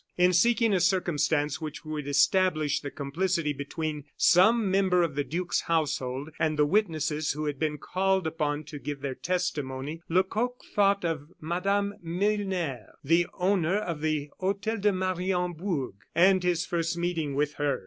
In 0.17 0.33
seeking 0.33 0.73
a 0.73 0.79
circumstance 0.79 1.61
which 1.61 1.85
would 1.85 2.07
establish 2.07 2.79
the 2.79 2.89
complicity 2.89 3.53
between 3.53 4.05
some 4.17 4.71
member 4.71 5.03
of 5.03 5.13
the 5.13 5.23
duke's 5.23 5.61
household 5.67 6.31
and 6.39 6.57
the 6.57 6.65
witnesses 6.65 7.33
who 7.33 7.45
had 7.45 7.59
been 7.59 7.77
called 7.77 8.25
upon 8.25 8.63
to 8.63 8.79
give 8.79 9.01
their 9.01 9.13
testimony, 9.13 10.01
Lecoq 10.09 10.55
thought 10.73 11.05
of 11.05 11.29
Mme. 11.39 11.93
Milner, 12.01 12.95
the 13.03 13.27
owner 13.35 13.75
of 13.77 14.01
the 14.01 14.31
Hotel 14.39 14.77
de 14.79 14.91
Mariembourg, 14.91 15.93
and 16.15 16.41
his 16.41 16.65
first 16.65 16.97
meeting 16.97 17.35
with 17.35 17.53
her. 17.61 17.79